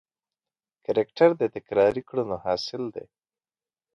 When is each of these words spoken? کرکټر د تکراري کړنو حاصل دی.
کرکټر 0.85 1.29
د 1.41 1.43
تکراري 1.55 2.01
کړنو 2.09 2.35
حاصل 2.45 2.83
دی. 2.95 3.05